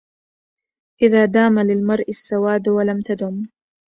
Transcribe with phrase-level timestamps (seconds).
[1.01, 3.43] إذا دام للمرء السواد ولم تدم